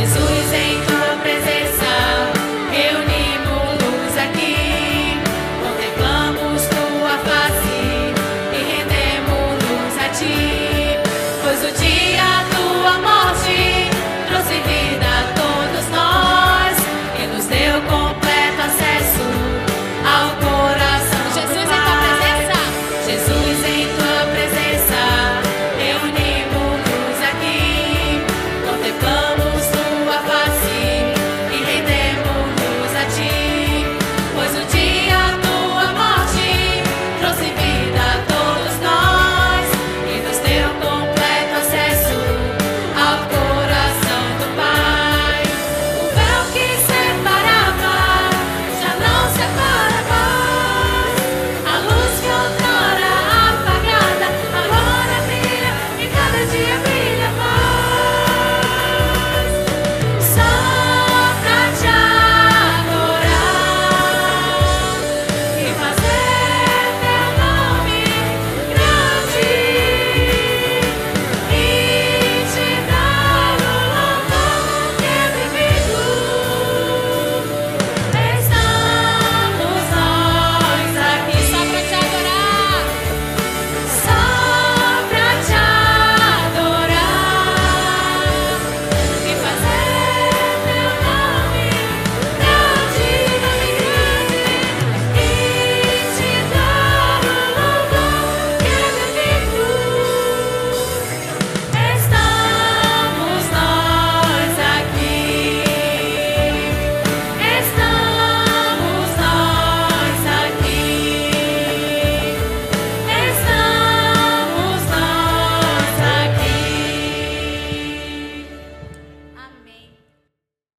Jesús. 0.00 0.39